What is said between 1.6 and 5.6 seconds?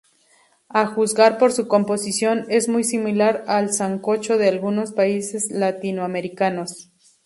composición, es muy similar al sancocho de algunos países